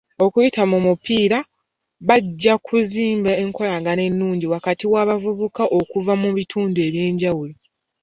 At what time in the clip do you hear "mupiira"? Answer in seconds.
0.85-1.39